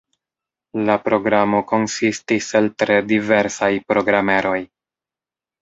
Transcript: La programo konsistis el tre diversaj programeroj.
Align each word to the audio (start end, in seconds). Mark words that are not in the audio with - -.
La 0.87 0.95
programo 1.09 1.59
konsistis 1.73 2.49
el 2.61 2.71
tre 2.85 2.97
diversaj 3.13 3.73
programeroj. 3.93 4.59